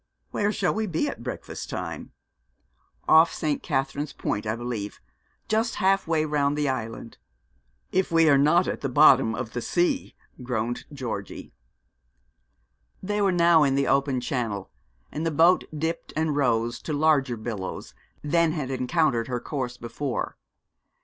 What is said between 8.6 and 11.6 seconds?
at the bottom of the sea,' groaned Georgie.